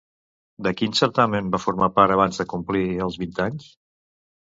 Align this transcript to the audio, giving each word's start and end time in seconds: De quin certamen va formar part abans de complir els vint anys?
De 0.67 0.71
quin 0.77 0.95
certamen 0.99 1.51
va 1.55 1.59
formar 1.63 1.89
part 1.97 2.13
abans 2.15 2.39
de 2.43 2.47
complir 2.55 2.81
els 3.09 3.21
vint 3.25 3.37
anys? 3.47 3.69